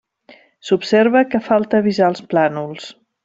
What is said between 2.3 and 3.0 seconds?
plànols.